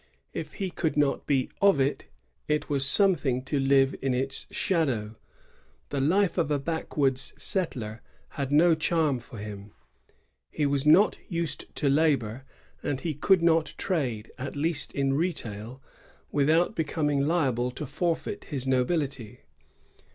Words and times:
If 0.33 0.53
he 0.53 0.71
could 0.71 0.97
not 0.97 1.27
be 1.27 1.47
of 1.61 1.79
it, 1.79 2.07
it 2.47 2.71
was 2.71 2.87
something 2.87 3.43
to 3.43 3.59
live 3.59 3.93
in 4.01 4.15
its 4.15 4.47
shadow. 4.49 5.09
^ 5.09 5.15
The 5.89 6.01
life 6.01 6.39
of 6.39 6.49
a 6.49 6.57
backwoods 6.57 7.33
settler 7.37 8.01
had 8.29 8.51
no 8.51 8.73
charm 8.73 9.19
for 9.19 9.37
him. 9.37 9.73
He 10.49 10.65
was 10.65 10.87
not 10.87 11.19
used 11.29 11.75
to 11.75 11.87
labor; 11.87 12.45
and 12.81 13.01
he 13.01 13.13
could 13.13 13.43
not 13.43 13.75
trade, 13.77 14.31
at 14.39 14.55
least 14.55 14.91
in 14.95 15.13
retail, 15.13 15.83
without 16.31 16.73
becoming 16.75 17.27
liable 17.27 17.69
to 17.69 17.85
forfeit 17.85 18.45
his 18.45 18.65
nobility. 18.67 19.41